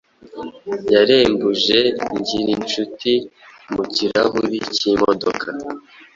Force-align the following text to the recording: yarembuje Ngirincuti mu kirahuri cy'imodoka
yarembuje 0.93 1.79
Ngirincuti 2.17 3.13
mu 3.73 3.83
kirahuri 3.93 4.57
cy'imodoka 4.75 5.47